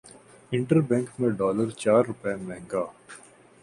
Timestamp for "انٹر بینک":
0.51-1.09